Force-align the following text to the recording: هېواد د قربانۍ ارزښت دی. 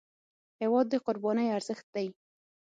هېواد 0.61 0.85
د 0.89 0.93
قربانۍ 1.05 1.47
ارزښت 1.57 1.85
دی. 1.95 2.07